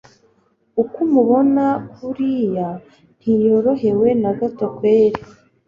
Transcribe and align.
uko 0.81 0.95
umubona 1.07 1.63
kuriya 1.91 2.69
ntiyorohewe 3.19 4.09
nagato 4.21 4.65
kelli 4.77 5.21